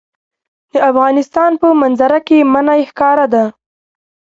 د 0.71 0.73
افغانستان 0.89 1.51
په 1.61 1.67
منظره 1.81 2.19
کې 2.27 2.37
منی 2.53 2.81
ښکاره 2.89 3.25
ده. 3.33 3.45